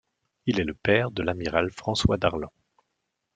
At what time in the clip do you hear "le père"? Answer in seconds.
0.63-1.11